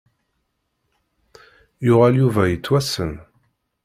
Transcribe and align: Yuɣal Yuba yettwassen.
Yuɣal 1.85 2.13
Yuba 2.17 2.43
yettwassen. 2.47 3.11